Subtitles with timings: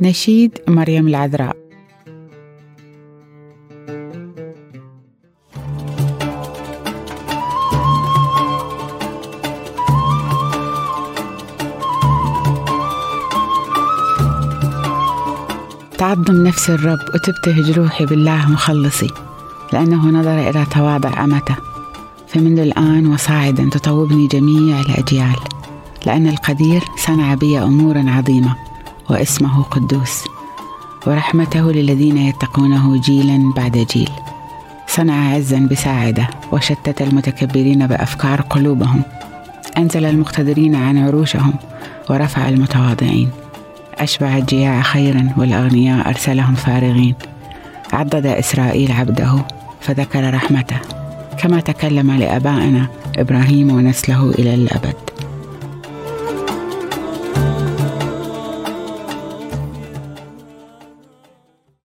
[0.00, 1.56] نشيد مريم العذراء.
[15.98, 19.10] تعظم نفس الرب وتبتهج روحي بالله مخلصي
[19.72, 21.56] لأنه نظر إلى تواضع أمته.
[22.28, 25.36] فمنذ الآن وصاعدا تطوبني جميع الأجيال
[26.06, 28.56] لأن القدير صنع بي أمورا عظيمة.
[29.10, 30.24] واسمه قدوس.
[31.06, 34.10] ورحمته للذين يتقونه جيلا بعد جيل.
[34.86, 39.02] صنع عزا بساعدة وشتت المتكبرين بأفكار قلوبهم.
[39.78, 41.54] أنزل المقتدرين عن عروشهم
[42.10, 43.30] ورفع المتواضعين.
[43.98, 47.14] أشبع الجياع خيرا والأغنياء أرسلهم فارغين.
[47.92, 49.44] عضد إسرائيل عبده
[49.80, 50.78] فذكر رحمته.
[51.38, 52.86] كما تكلم لآبائنا
[53.18, 55.07] إبراهيم ونسله إلى الأبد.